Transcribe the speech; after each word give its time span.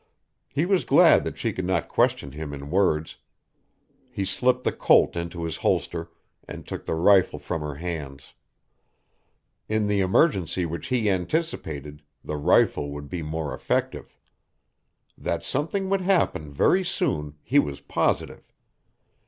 He 0.49 0.65
was 0.65 0.83
glad 0.83 1.23
that 1.25 1.37
she 1.37 1.53
could 1.53 1.63
not 1.63 1.87
question 1.87 2.31
him 2.31 2.55
in 2.55 2.71
words. 2.71 3.17
He 4.09 4.25
slipped 4.25 4.63
the 4.63 4.71
Colt 4.71 5.15
into 5.15 5.45
its 5.45 5.57
holster 5.57 6.09
and 6.47 6.65
took 6.65 6.87
the 6.87 6.95
rifle 6.95 7.37
from 7.37 7.61
her 7.61 7.75
hands. 7.75 8.33
In 9.69 9.85
the 9.85 9.99
emergency 10.01 10.65
which 10.65 10.87
he 10.87 11.07
anticipated 11.07 12.01
the 12.25 12.37
rifle 12.37 12.89
would 12.89 13.09
be 13.09 13.21
more 13.21 13.53
effective. 13.53 14.17
That 15.19 15.43
something 15.43 15.87
would 15.91 16.01
happen 16.01 16.51
very 16.51 16.83
soon 16.83 17.35
he 17.43 17.59
was 17.59 17.79
positive. 17.79 18.51